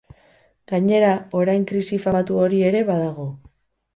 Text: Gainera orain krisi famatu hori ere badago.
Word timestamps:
Gainera 0.71 1.11
orain 1.41 1.67
krisi 1.71 2.01
famatu 2.05 2.39
hori 2.45 2.61
ere 2.71 2.83
badago. 2.89 3.29